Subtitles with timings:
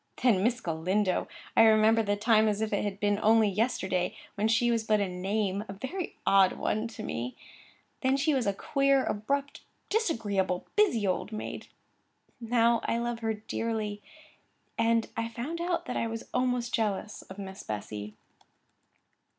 [0.23, 1.27] Then Miss Galindo!
[1.55, 4.99] I remembered the time as if it had been only yesterday, when she was but
[4.99, 7.35] a name—and a very odd one—to me;
[8.01, 11.67] then she was a queer, abrupt, disagreeable, busy old maid.
[12.39, 14.01] Now I loved her dearly,
[14.75, 18.15] and I found out that I was almost jealous of Miss Bessy.